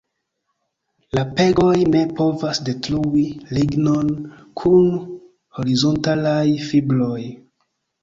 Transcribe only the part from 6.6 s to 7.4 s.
fibroj.